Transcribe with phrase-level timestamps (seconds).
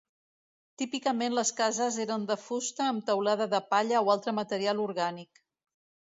[0.81, 5.43] Típicament les cases eren de fusta amb teulada de palla o altre material orgànic.